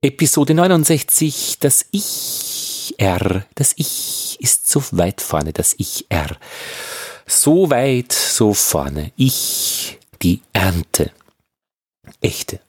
[0.00, 6.38] Episode 69, das Ich R, das Ich ist so weit vorne, das Ich R.
[7.26, 9.12] So weit, so vorne.
[9.16, 11.12] Ich, die Ernte.
[12.20, 12.60] Echte.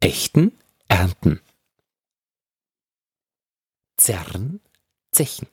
[0.00, 0.58] Echten
[0.88, 1.40] ernten.
[3.98, 4.60] Zerren,
[5.12, 5.46] zechen.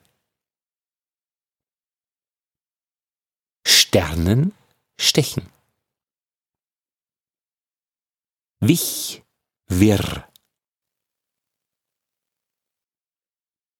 [3.64, 4.54] Sternen,
[4.98, 5.57] stechen.
[8.60, 9.22] Wich,
[9.68, 10.28] wirr.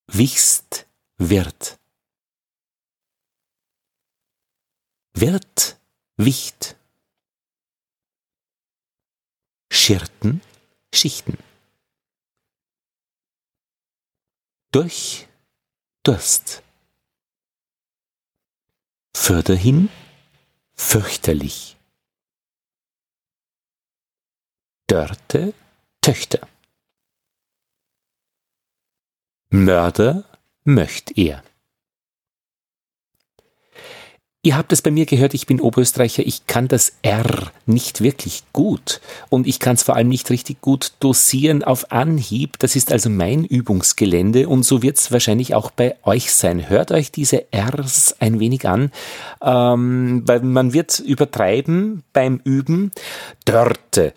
[0.07, 1.81] Wichst, wird.
[5.15, 5.81] Wird,
[6.17, 6.77] wicht.
[9.73, 10.43] Schirten,
[10.95, 11.39] Schichten.
[14.71, 15.27] Durch,
[16.05, 16.63] Durst.
[19.13, 19.89] Förderhin,
[20.75, 21.78] fürchterlich.
[24.89, 25.53] Dörte,
[26.01, 26.49] Töchter.
[29.51, 30.25] Mörder
[30.65, 31.43] möcht er.
[34.43, 38.45] Ihr habt es bei mir gehört, ich bin Oberösterreicher, ich kann das R nicht wirklich
[38.55, 42.59] gut und ich kann es vor allem nicht richtig gut dosieren auf Anhieb.
[42.59, 46.71] Das ist also mein Übungsgelände und so wird es wahrscheinlich auch bei euch sein.
[46.71, 48.91] Hört euch diese Rs ein wenig an,
[49.43, 52.91] ähm, weil man wird übertreiben beim Üben.
[53.45, 54.15] Dörte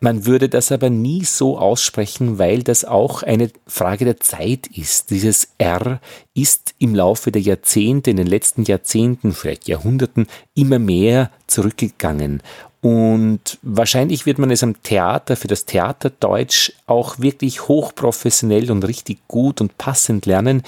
[0.00, 5.10] man würde das aber nie so aussprechen, weil das auch eine Frage der Zeit ist.
[5.10, 6.00] Dieses R
[6.34, 12.42] ist im Laufe der Jahrzehnte, in den letzten Jahrzehnten, vielleicht Jahrhunderten, immer mehr zurückgegangen.
[12.80, 19.26] Und wahrscheinlich wird man es am Theater, für das Theaterdeutsch auch wirklich hochprofessionell und richtig
[19.26, 20.62] gut und passend lernen.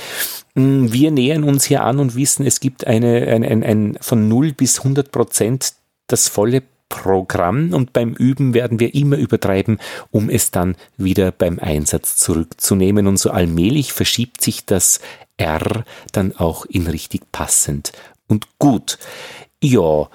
[0.54, 4.52] Wir nähern uns hier an und wissen, es gibt eine, ein, ein, ein von 0
[4.54, 5.74] bis 100 Prozent
[6.08, 9.78] das volle Programm und beim Üben werden wir immer übertreiben,
[10.10, 15.00] um es dann wieder beim Einsatz zurückzunehmen und so allmählich verschiebt sich das
[15.38, 17.92] R dann auch in richtig passend
[18.26, 18.98] und gut.
[19.62, 20.10] Ja,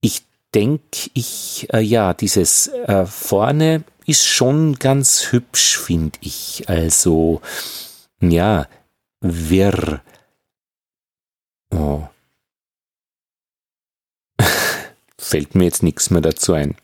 [0.00, 0.22] ich
[0.52, 6.64] denke, ich, äh, ja, dieses äh, vorne ist schon ganz hübsch, finde ich.
[6.68, 7.40] Also,
[8.20, 8.66] ja,
[9.20, 10.00] wirr.
[11.70, 12.08] Oh
[15.34, 16.76] fällt mir jetzt nichts mehr dazu ein.